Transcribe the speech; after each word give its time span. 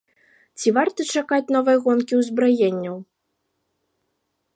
Ці 0.61 0.71
варта 0.77 1.01
чакаць 1.15 1.51
новай 1.55 1.77
гонкі 1.87 2.13
ўзбраенняў? 2.21 2.97